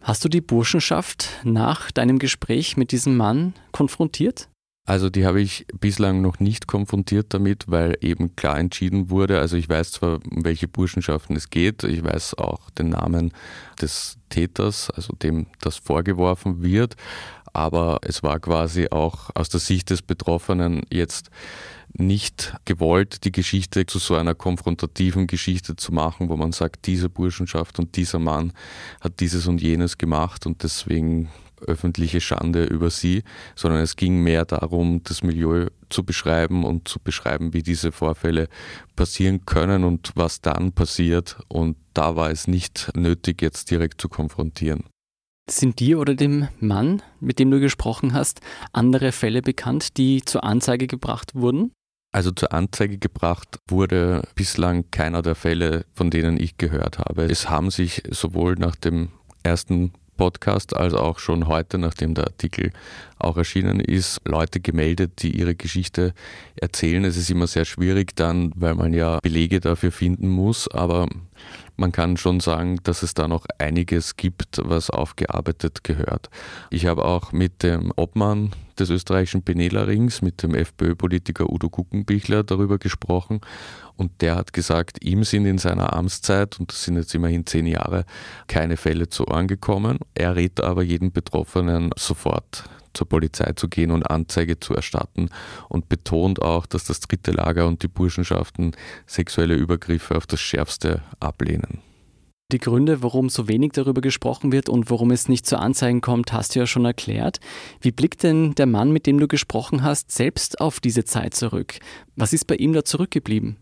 Hast 0.00 0.24
du 0.24 0.30
die 0.30 0.40
Burschenschaft 0.40 1.28
nach 1.44 1.90
deinem 1.90 2.18
Gespräch 2.18 2.78
mit 2.78 2.90
diesem 2.90 3.18
Mann 3.18 3.52
konfrontiert? 3.70 4.48
Also 4.88 5.10
die 5.10 5.26
habe 5.26 5.42
ich 5.42 5.66
bislang 5.78 6.22
noch 6.22 6.40
nicht 6.40 6.66
konfrontiert 6.66 7.34
damit, 7.34 7.66
weil 7.68 7.98
eben 8.00 8.34
klar 8.34 8.58
entschieden 8.58 9.10
wurde. 9.10 9.38
Also 9.38 9.58
ich 9.58 9.68
weiß 9.68 9.92
zwar, 9.92 10.20
um 10.30 10.42
welche 10.42 10.68
Burschenschaften 10.68 11.36
es 11.36 11.50
geht, 11.50 11.84
ich 11.84 12.02
weiß 12.02 12.38
auch 12.38 12.70
den 12.70 12.88
Namen 12.88 13.32
des 13.80 14.16
Täters, 14.30 14.88
also 14.90 15.12
dem 15.12 15.48
das 15.60 15.76
vorgeworfen 15.76 16.62
wird, 16.62 16.96
aber 17.52 17.98
es 18.02 18.22
war 18.22 18.40
quasi 18.40 18.88
auch 18.90 19.30
aus 19.34 19.48
der 19.48 19.60
Sicht 19.60 19.90
des 19.90 20.02
Betroffenen 20.02 20.82
jetzt 20.90 21.30
nicht 21.92 22.54
gewollt, 22.64 23.24
die 23.24 23.32
Geschichte 23.32 23.86
zu 23.86 23.98
so 23.98 24.14
einer 24.14 24.34
konfrontativen 24.34 25.26
Geschichte 25.26 25.76
zu 25.76 25.92
machen, 25.92 26.28
wo 26.28 26.36
man 26.36 26.52
sagt, 26.52 26.86
diese 26.86 27.08
Burschenschaft 27.08 27.78
und 27.78 27.96
dieser 27.96 28.18
Mann 28.18 28.52
hat 29.00 29.20
dieses 29.20 29.46
und 29.46 29.60
jenes 29.60 29.98
gemacht 29.98 30.46
und 30.46 30.62
deswegen 30.62 31.30
öffentliche 31.66 32.20
Schande 32.20 32.64
über 32.64 32.90
sie, 32.90 33.22
sondern 33.54 33.80
es 33.80 33.96
ging 33.96 34.22
mehr 34.22 34.44
darum, 34.44 35.02
das 35.04 35.22
Milieu 35.22 35.66
zu 35.88 36.04
beschreiben 36.04 36.64
und 36.64 36.88
zu 36.88 37.00
beschreiben, 37.00 37.52
wie 37.52 37.62
diese 37.62 37.92
Vorfälle 37.92 38.48
passieren 38.96 39.44
können 39.44 39.84
und 39.84 40.12
was 40.14 40.40
dann 40.40 40.72
passiert. 40.72 41.38
Und 41.48 41.76
da 41.94 42.16
war 42.16 42.30
es 42.30 42.46
nicht 42.46 42.90
nötig, 42.94 43.42
jetzt 43.42 43.70
direkt 43.70 44.00
zu 44.00 44.08
konfrontieren. 44.08 44.84
Sind 45.50 45.80
dir 45.80 45.98
oder 45.98 46.14
dem 46.14 46.46
Mann, 46.60 47.02
mit 47.18 47.40
dem 47.40 47.50
du 47.50 47.58
gesprochen 47.58 48.14
hast, 48.14 48.40
andere 48.72 49.10
Fälle 49.10 49.42
bekannt, 49.42 49.96
die 49.96 50.22
zur 50.24 50.44
Anzeige 50.44 50.86
gebracht 50.86 51.34
wurden? 51.34 51.72
Also 52.12 52.30
zur 52.30 52.52
Anzeige 52.52 52.98
gebracht 52.98 53.58
wurde 53.68 54.22
bislang 54.36 54.84
keiner 54.92 55.22
der 55.22 55.34
Fälle, 55.34 55.86
von 55.92 56.10
denen 56.10 56.40
ich 56.40 56.56
gehört 56.56 57.00
habe. 57.00 57.24
Es 57.24 57.50
haben 57.50 57.72
sich 57.72 58.04
sowohl 58.10 58.54
nach 58.54 58.76
dem 58.76 59.08
ersten 59.42 59.92
Podcast 60.16 60.76
als 60.76 60.94
auch 60.94 61.18
schon 61.18 61.48
heute, 61.48 61.78
nachdem 61.78 62.14
der 62.14 62.24
Artikel 62.26 62.72
auch 63.18 63.36
erschienen 63.36 63.80
ist, 63.80 64.20
Leute 64.26 64.60
gemeldet, 64.60 65.22
die 65.22 65.36
ihre 65.36 65.54
Geschichte 65.54 66.14
erzählen. 66.56 67.04
Es 67.04 67.16
ist 67.16 67.30
immer 67.30 67.46
sehr 67.46 67.64
schwierig 67.64 68.14
dann, 68.14 68.52
weil 68.54 68.74
man 68.74 68.92
ja 68.92 69.18
Belege 69.20 69.60
dafür 69.60 69.90
finden 69.90 70.28
muss, 70.28 70.68
aber 70.68 71.08
man 71.76 71.92
kann 71.92 72.16
schon 72.16 72.40
sagen, 72.40 72.78
dass 72.82 73.02
es 73.02 73.14
da 73.14 73.26
noch 73.26 73.46
einiges 73.58 74.16
gibt, 74.16 74.60
was 74.62 74.90
aufgearbeitet 74.90 75.84
gehört. 75.84 76.28
Ich 76.70 76.86
habe 76.86 77.04
auch 77.04 77.32
mit 77.32 77.62
dem 77.62 77.92
Obmann 77.96 78.50
des 78.78 78.90
österreichischen 78.90 79.42
Benela-Rings, 79.42 80.22
mit 80.22 80.42
dem 80.42 80.54
FPÖ-Politiker 80.54 81.50
Udo 81.50 81.68
Guckenbichler 81.70 82.42
darüber 82.42 82.78
gesprochen 82.78 83.40
und 83.96 84.22
der 84.22 84.36
hat 84.36 84.52
gesagt, 84.52 85.04
ihm 85.04 85.24
sind 85.24 85.44
in 85.44 85.58
seiner 85.58 85.92
Amtszeit, 85.92 86.58
und 86.58 86.72
das 86.72 86.84
sind 86.84 86.96
jetzt 86.96 87.14
immerhin 87.14 87.46
zehn 87.46 87.66
Jahre, 87.66 88.04
keine 88.46 88.78
Fälle 88.78 89.08
zu 89.08 89.28
Ohren 89.28 89.46
gekommen. 89.46 89.98
Er 90.14 90.36
rät 90.36 90.60
aber 90.60 90.82
jeden 90.82 91.12
Betroffenen 91.12 91.90
sofort 91.96 92.64
zur 92.94 93.08
Polizei 93.08 93.52
zu 93.54 93.68
gehen 93.68 93.90
und 93.90 94.10
Anzeige 94.10 94.60
zu 94.60 94.74
erstatten 94.74 95.28
und 95.68 95.88
betont 95.88 96.42
auch, 96.42 96.66
dass 96.66 96.84
das 96.84 97.00
dritte 97.00 97.32
Lager 97.32 97.66
und 97.66 97.82
die 97.82 97.88
Burschenschaften 97.88 98.72
sexuelle 99.06 99.54
Übergriffe 99.54 100.16
auf 100.16 100.26
das 100.26 100.40
Schärfste 100.40 101.02
ablehnen. 101.20 101.80
Die 102.52 102.58
Gründe, 102.58 103.02
warum 103.02 103.28
so 103.28 103.46
wenig 103.46 103.72
darüber 103.72 104.00
gesprochen 104.00 104.50
wird 104.50 104.68
und 104.68 104.90
warum 104.90 105.12
es 105.12 105.28
nicht 105.28 105.46
zu 105.46 105.56
Anzeigen 105.56 106.00
kommt, 106.00 106.32
hast 106.32 106.54
du 106.54 106.58
ja 106.58 106.66
schon 106.66 106.84
erklärt. 106.84 107.38
Wie 107.80 107.92
blickt 107.92 108.24
denn 108.24 108.56
der 108.56 108.66
Mann, 108.66 108.92
mit 108.92 109.06
dem 109.06 109.20
du 109.20 109.28
gesprochen 109.28 109.84
hast, 109.84 110.10
selbst 110.10 110.60
auf 110.60 110.80
diese 110.80 111.04
Zeit 111.04 111.34
zurück? 111.34 111.78
Was 112.16 112.32
ist 112.32 112.48
bei 112.48 112.56
ihm 112.56 112.72
da 112.72 112.84
zurückgeblieben? 112.84 113.56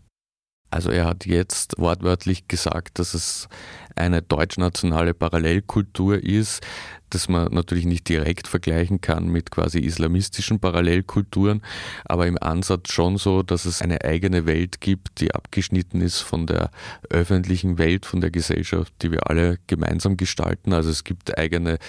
Also 0.71 0.91
er 0.91 1.05
hat 1.05 1.25
jetzt 1.25 1.75
wortwörtlich 1.77 2.47
gesagt, 2.47 2.99
dass 2.99 3.13
es 3.13 3.47
eine 3.95 4.21
deutschnationale 4.21 5.13
Parallelkultur 5.13 6.23
ist, 6.23 6.61
das 7.09 7.29
man 7.29 7.51
natürlich 7.53 7.85
nicht 7.85 8.07
direkt 8.09 8.47
vergleichen 8.47 9.01
kann 9.01 9.27
mit 9.29 9.51
quasi 9.51 9.79
islamistischen 9.79 10.59
Parallelkulturen, 10.59 11.61
aber 12.05 12.27
im 12.27 12.37
Ansatz 12.41 12.91
schon 12.91 13.17
so, 13.17 13.43
dass 13.43 13.65
es 13.65 13.81
eine 13.81 14.03
eigene 14.03 14.45
Welt 14.45 14.81
gibt, 14.81 15.21
die 15.21 15.33
abgeschnitten 15.33 16.01
ist 16.01 16.19
von 16.19 16.47
der 16.47 16.71
öffentlichen 17.09 17.77
Welt, 17.77 18.05
von 18.05 18.21
der 18.21 18.31
Gesellschaft, 18.31 18.93
die 19.01 19.11
wir 19.11 19.29
alle 19.29 19.57
gemeinsam 19.67 20.17
gestalten. 20.17 20.73
Also 20.73 20.89
es 20.89 21.03
gibt 21.03 21.37
eigene 21.37 21.79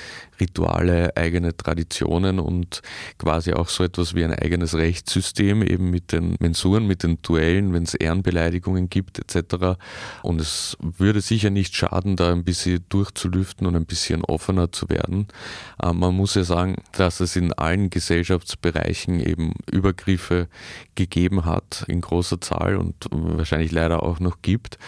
Rituale, 0.40 1.16
eigene 1.16 1.56
Traditionen 1.56 2.38
und 2.38 2.82
quasi 3.18 3.52
auch 3.52 3.68
so 3.68 3.84
etwas 3.84 4.14
wie 4.14 4.24
ein 4.24 4.34
eigenes 4.34 4.74
Rechtssystem, 4.74 5.62
eben 5.62 5.90
mit 5.90 6.12
den 6.12 6.36
Mensuren, 6.40 6.86
mit 6.86 7.02
den 7.02 7.20
Duellen, 7.22 7.72
wenn 7.72 7.82
es 7.82 7.94
Ehrenbeleidigungen 7.94 8.88
gibt 8.88 9.18
etc. 9.18 9.78
Und 10.22 10.40
es 10.40 10.76
würde 10.80 11.20
sicher 11.20 11.50
nicht 11.50 11.74
schaden, 11.76 12.16
da 12.16 12.32
ein 12.32 12.44
bisschen 12.44 12.84
durchzulüften 12.88 13.66
und 13.66 13.76
ein 13.76 13.86
bisschen 13.86 14.24
offener 14.24 14.72
zu 14.72 14.88
werden 14.88 15.09
werden. 15.10 15.28
Äh, 15.82 15.92
man 15.92 16.14
muss 16.14 16.34
ja 16.34 16.44
sagen, 16.44 16.76
dass 16.92 17.20
es 17.20 17.36
in 17.36 17.52
allen 17.52 17.90
Gesellschaftsbereichen 17.90 19.20
eben 19.20 19.54
Übergriffe 19.70 20.48
gegeben 20.94 21.44
hat 21.44 21.84
in 21.88 22.00
großer 22.00 22.40
Zahl 22.40 22.76
und 22.76 22.94
wahrscheinlich 23.10 23.72
leider 23.72 24.02
auch 24.02 24.20
noch 24.20 24.42
gibt 24.42 24.78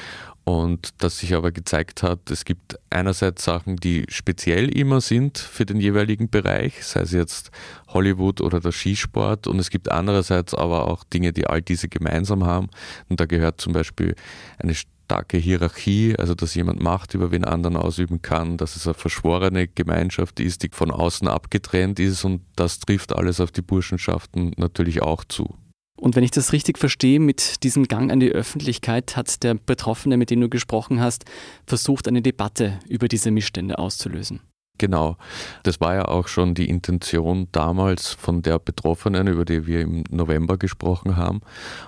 und 0.45 0.91
dass 0.99 1.19
sich 1.19 1.35
aber 1.35 1.53
gezeigt 1.53 2.03
hat, 2.03 2.29
es 2.31 2.45
gibt 2.45 2.77
einerseits 2.91 3.45
Sachen, 3.45 3.77
die 3.77 4.07
speziell 4.09 4.69
immer 4.77 5.01
sind 5.01 5.39
für 5.39 5.65
den 5.65 5.79
jeweiligen 5.79 6.31
Bereich, 6.31 6.85
sei 6.85 7.03
es 7.03 7.13
jetzt 7.13 7.53
Hollywood 7.89 8.41
oder 8.41 8.59
der 8.59 8.73
Skisport, 8.73 9.47
und 9.47 9.61
es 9.61 9.71
gibt 9.71 9.89
andererseits 9.89 10.53
aber 10.53 10.89
auch 10.89 11.05
Dinge, 11.05 11.33
die 11.33 11.47
all 11.47 11.63
diese 11.63 11.89
gemeinsam 11.89 12.45
haben. 12.45 12.71
Und 13.09 13.21
da 13.21 13.27
gehört 13.27 13.61
zum 13.61 13.73
Beispiel 13.73 14.17
eine 14.59 14.75
starke 15.13 15.37
Hierarchie, 15.37 16.17
also 16.19 16.35
dass 16.35 16.55
jemand 16.55 16.81
Macht 16.81 17.13
über 17.13 17.31
wen 17.31 17.45
anderen 17.45 17.77
ausüben 17.77 18.23
kann, 18.23 18.57
dass 18.57 18.77
es 18.77 18.87
eine 18.87 18.95
verschworene 18.95 19.69
Gemeinschaft 19.69 20.41
ist, 20.41 20.63
die 20.63 20.71
von 20.73 20.91
außen 20.91 21.29
abgetrennt 21.29 22.01
ist 22.01 22.25
und 22.25 22.41
das 22.57 22.81
trifft 22.81 23.15
alles 23.15 23.39
auf 23.39 23.53
die 23.53 23.61
Burschenschaften 23.61 24.53
natürlich 24.57 25.03
auch 25.03 25.25
zu. 25.25 25.55
Und 26.01 26.17
wenn 26.17 26.25
ich 26.25 26.31
das 26.31 26.55
richtig 26.55 26.79
verstehe, 26.79 27.21
mit 27.21 27.63
diesem 27.63 27.89
Gang 27.89 28.11
an 28.11 28.21
die 28.21 28.33
Öffentlichkeit 28.33 29.15
hat 29.15 29.43
der 29.43 29.53
Betroffene, 29.55 30.17
mit 30.17 30.31
dem 30.31 30.41
du 30.41 30.49
gesprochen 30.49 30.99
hast, 30.99 31.27
versucht, 31.67 32.09
eine 32.09 32.23
Debatte 32.23 32.79
über 32.89 33.07
diese 33.07 33.31
Missstände 33.31 33.79
auszulösen. 33.79 34.41
Genau. 34.79 35.17
Das 35.63 35.81
war 35.81 35.95
ja 35.95 36.07
auch 36.07 36.29
schon 36.29 36.55
die 36.55 36.69
Intention 36.69 37.49
damals 37.53 38.09
von 38.13 38.43
der 38.43 38.59
Betroffenen, 38.59 39.29
über 39.29 39.45
die 39.45 39.67
wir 39.67 39.81
im 39.83 40.05
November 40.11 40.57
gesprochen 40.57 41.17
haben. 41.17 41.41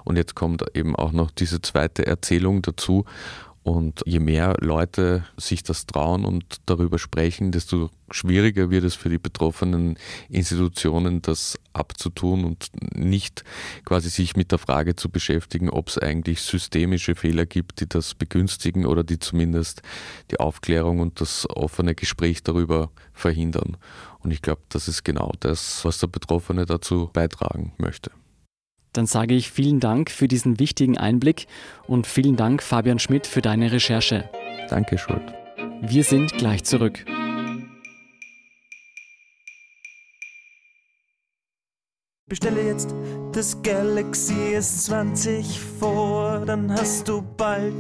Und 0.05 0.17
jetzt 0.17 0.35
kommt 0.35 0.65
eben 0.75 0.95
auch 0.95 1.13
noch 1.13 1.31
diese 1.31 1.61
zweite 1.61 2.07
Erzählung 2.07 2.63
dazu. 2.63 3.05
Und 3.65 4.03
je 4.05 4.21
mehr 4.21 4.57
Leute 4.61 5.25
sich 5.39 5.63
das 5.63 5.87
trauen 5.87 6.27
und 6.27 6.61
darüber 6.67 6.99
sprechen, 6.99 7.51
desto 7.51 7.89
schwieriger 8.11 8.69
wird 8.69 8.85
es 8.85 8.95
für 8.95 9.09
die 9.09 9.19
betroffenen 9.19 9.99
Institutionen, 10.29 11.23
das 11.23 11.59
abzutun 11.73 12.45
und 12.45 12.69
nicht 12.95 13.43
quasi 13.87 14.11
sich 14.11 14.37
mit 14.37 14.53
der 14.53 14.59
Frage 14.59 14.97
zu 14.97 15.09
beschäftigen, 15.09 15.71
ob 15.71 15.89
es 15.89 15.97
eigentlich 15.97 16.43
systemische 16.43 17.15
Fehler 17.15 17.47
gibt, 17.47 17.81
die 17.81 17.89
das 17.89 18.15
begünstigen 18.15 18.85
oder 18.85 19.03
die 19.03 19.19
zumindest 19.19 19.81
die 20.31 20.41
Aufklärung 20.41 21.01
und 21.01 21.23
das 21.23 21.49
offene 21.49 21.95
Gespräch 21.95 22.43
darüber 22.43 22.91
verhindern. 23.15 23.79
Und 24.19 24.31
ich 24.31 24.43
glaube, 24.43 24.61
das 24.69 24.89
ist 24.89 25.05
genau 25.05 25.33
das, 25.41 25.83
was 25.87 25.99
der 26.01 26.09
Betroffene 26.09 26.67
dazu 26.67 27.09
beitragen 27.15 27.73
möchte. 27.79 28.11
Dann 28.95 29.07
sage 29.07 29.35
ich 29.35 29.51
vielen 29.51 29.81
Dank 29.81 30.11
für 30.11 30.29
diesen 30.29 30.59
wichtigen 30.59 30.97
Einblick 30.97 31.47
und 31.87 32.07
vielen 32.07 32.37
Dank, 32.37 32.63
Fabian 32.63 32.99
Schmidt, 32.99 33.27
für 33.27 33.43
deine 33.43 33.73
Recherche. 33.73 34.31
Danke, 34.71 34.97
Schuld. 34.97 35.35
Wir 35.83 36.05
sind 36.05 36.33
gleich 36.39 36.65
zurück. 36.65 37.05
Bestelle 42.27 42.67
jetzt 42.67 42.95
das 43.33 43.61
Galaxy 43.63 44.57
S20 44.57 45.45
vor, 45.79 46.43
dann 46.47 46.73
hast 46.73 47.09
du 47.09 47.23
bald 47.37 47.75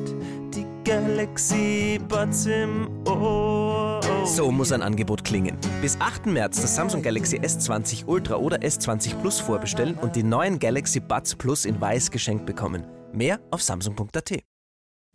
die 0.54 0.66
Galaxy 0.84 1.98
Buds 2.08 2.46
im 2.46 2.88
Ohr. 3.06 3.93
So 4.24 4.50
muss 4.50 4.72
ein 4.72 4.80
Angebot 4.80 5.22
klingen. 5.22 5.58
Bis 5.82 6.00
8. 6.00 6.26
März 6.26 6.62
das 6.62 6.74
Samsung 6.74 7.02
Galaxy 7.02 7.38
S20 7.38 8.06
Ultra 8.06 8.36
oder 8.36 8.56
S20 8.58 9.16
Plus 9.20 9.38
vorbestellen 9.38 9.96
und 9.96 10.16
die 10.16 10.22
neuen 10.22 10.58
Galaxy 10.58 10.98
Buds 10.98 11.34
Plus 11.34 11.66
in 11.66 11.78
weiß 11.78 12.10
geschenkt 12.10 12.46
bekommen. 12.46 12.84
Mehr 13.12 13.38
auf 13.50 13.62
samsung.at. 13.62 14.38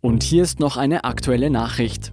Und 0.00 0.22
hier 0.22 0.44
ist 0.44 0.60
noch 0.60 0.76
eine 0.76 1.02
aktuelle 1.04 1.50
Nachricht. 1.50 2.12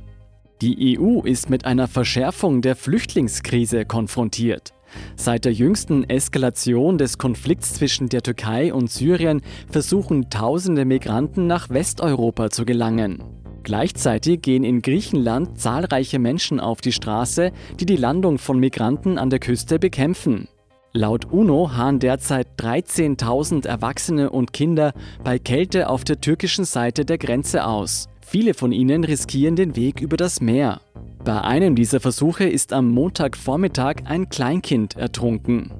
Die 0.61 0.97
EU 0.99 1.21
ist 1.21 1.51
mit 1.51 1.65
einer 1.65 1.87
Verschärfung 1.87 2.63
der 2.63 2.75
Flüchtlingskrise 2.75 3.85
konfrontiert. 3.85 4.73
Seit 5.15 5.45
der 5.45 5.53
jüngsten 5.53 6.03
Eskalation 6.09 6.97
des 6.97 7.19
Konflikts 7.19 7.75
zwischen 7.75 8.09
der 8.09 8.23
Türkei 8.23 8.73
und 8.73 8.89
Syrien 8.89 9.41
versuchen 9.69 10.31
tausende 10.31 10.83
Migranten 10.83 11.45
nach 11.45 11.69
Westeuropa 11.69 12.49
zu 12.49 12.65
gelangen. 12.65 13.36
Gleichzeitig 13.67 14.41
gehen 14.43 14.63
in 14.63 14.81
Griechenland 14.81 15.59
zahlreiche 15.59 16.19
Menschen 16.19 16.61
auf 16.61 16.79
die 16.79 16.93
Straße, 16.93 17.51
die 17.77 17.85
die 17.85 17.97
Landung 17.97 18.37
von 18.37 18.61
Migranten 18.61 19.17
an 19.17 19.29
der 19.29 19.39
Küste 19.39 19.77
bekämpfen. 19.77 20.47
Laut 20.93 21.25
UNO 21.25 21.73
harren 21.73 21.99
derzeit 21.99 22.47
13.000 22.59 23.67
Erwachsene 23.67 24.29
und 24.29 24.53
Kinder 24.53 24.93
bei 25.21 25.37
Kälte 25.37 25.89
auf 25.89 26.05
der 26.05 26.21
türkischen 26.21 26.63
Seite 26.63 27.03
der 27.03 27.17
Grenze 27.17 27.65
aus. 27.65 28.07
Viele 28.25 28.53
von 28.53 28.71
ihnen 28.71 29.03
riskieren 29.03 29.57
den 29.57 29.75
Weg 29.75 29.99
über 29.99 30.15
das 30.15 30.39
Meer. 30.39 30.79
Bei 31.25 31.41
einem 31.41 31.75
dieser 31.75 31.99
Versuche 31.99 32.45
ist 32.45 32.71
am 32.71 32.89
Montagvormittag 32.91 33.95
ein 34.05 34.29
Kleinkind 34.29 34.95
ertrunken. 34.95 35.73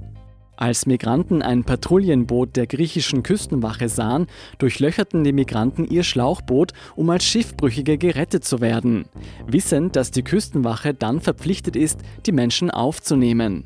Als 0.57 0.87
Migranten 0.87 1.43
ein 1.43 1.63
Patrouillenboot 1.63 2.55
der 2.55 2.65
griechischen 2.65 3.21
Küstenwache 3.21 3.89
sahen, 3.89 4.25
durchlöcherten 4.57 5.23
die 5.23 5.31
Migranten 5.31 5.85
ihr 5.85 6.03
Schlauchboot, 6.03 6.73
um 6.95 7.11
als 7.11 7.25
Schiffbrüchige 7.25 7.99
gerettet 7.99 8.43
zu 8.43 8.59
werden, 8.59 9.05
wissend, 9.45 9.95
dass 9.95 10.09
die 10.09 10.23
Küstenwache 10.23 10.95
dann 10.95 11.21
verpflichtet 11.21 11.75
ist, 11.75 11.99
die 12.25 12.31
Menschen 12.31 12.71
aufzunehmen. 12.71 13.65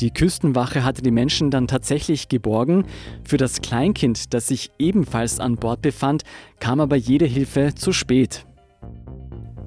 Die 0.00 0.10
Küstenwache 0.12 0.82
hatte 0.82 1.02
die 1.02 1.10
Menschen 1.10 1.50
dann 1.50 1.68
tatsächlich 1.68 2.28
geborgen. 2.28 2.86
Für 3.22 3.36
das 3.36 3.60
Kleinkind, 3.60 4.32
das 4.32 4.48
sich 4.48 4.70
ebenfalls 4.78 5.40
an 5.40 5.56
Bord 5.56 5.82
befand, 5.82 6.22
kam 6.58 6.80
aber 6.80 6.96
jede 6.96 7.26
Hilfe 7.26 7.74
zu 7.74 7.92
spät. 7.92 8.46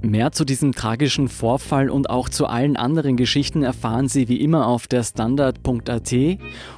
Mehr 0.01 0.31
zu 0.31 0.45
diesem 0.45 0.73
tragischen 0.73 1.27
Vorfall 1.27 1.89
und 1.89 2.09
auch 2.09 2.29
zu 2.29 2.45
allen 2.45 2.77
anderen 2.77 3.17
Geschichten 3.17 3.63
erfahren 3.63 4.07
Sie 4.07 4.27
wie 4.27 4.41
immer 4.41 4.67
auf 4.67 4.87
der 4.87 5.03
Standard.at. 5.03 6.15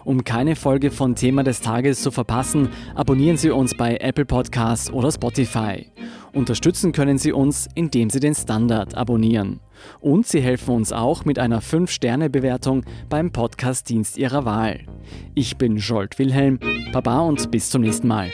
Um 0.06 0.24
keine 0.24 0.56
Folge 0.56 0.90
von 0.90 1.16
Thema 1.16 1.44
des 1.44 1.62
Tages 1.62 2.02
zu 2.02 2.12
verpassen, 2.12 2.70
abonnieren 2.96 3.38
Sie 3.38 3.50
uns 3.50 3.76
bei 3.76 3.98
Apple 3.98 4.26
Podcasts 4.26 4.92
oder 4.92 5.12
Spotify. 5.12 5.88
Unterstützen 6.34 6.92
können 6.92 7.18
Sie 7.18 7.32
uns, 7.32 7.68
indem 7.76 8.10
Sie 8.10 8.20
den 8.20 8.36
Standard 8.36 8.96
abonnieren. 8.96 9.60
Und 10.00 10.28
Sie 10.28 10.42
helfen 10.42 10.76
uns 10.76 10.92
auch 10.92 11.26
mit 11.26 11.40
einer 11.40 11.62
5-Sterne-Bewertung 11.62 12.86
beim 13.10 13.32
Podcast-Dienst 13.32 14.18
Ihrer 14.18 14.46
Wahl. 14.46 14.82
Ich 15.36 15.58
bin 15.58 15.78
Jolt 15.78 16.20
Wilhelm, 16.20 16.60
Baba 16.94 17.20
und 17.22 17.52
bis 17.52 17.70
zum 17.70 17.82
nächsten 17.82 18.08
Mal. 18.08 18.32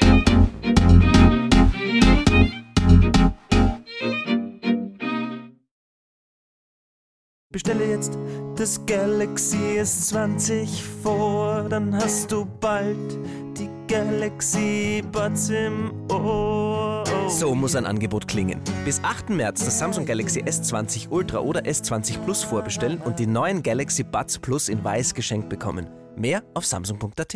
Bestelle 7.56 7.90
jetzt 7.90 8.18
das 8.58 8.86
Galaxy 8.86 9.80
S20 9.80 10.68
vor, 11.02 11.66
dann 11.70 11.96
hast 11.96 12.30
du 12.30 12.46
bald 12.60 12.98
die 13.58 13.70
Galaxy 13.88 15.02
Buds 15.10 15.52
im 15.52 15.94
Ohr. 16.12 17.06
So 17.30 17.56
muss 17.56 17.78
ein 17.78 17.86
Angebot 17.86 18.28
klingen. 18.28 18.60
Bis 18.84 19.02
8. 19.02 19.30
März 19.30 19.64
das 19.64 19.80
Samsung 19.80 20.06
Galaxy 20.06 20.42
S20 20.42 21.10
Ultra 21.12 21.40
oder 21.40 21.62
S20 21.62 22.20
Plus 22.26 22.44
vorbestellen 22.44 23.00
und 23.00 23.20
die 23.20 23.28
neuen 23.28 23.64
Galaxy 23.64 24.04
Buds 24.04 24.38
Plus 24.38 24.68
in 24.68 24.84
weiß 24.84 25.14
geschenkt 25.14 25.48
bekommen. 25.48 25.88
Mehr 26.18 26.44
auf 26.56 26.66
samsung.at. 26.66 27.36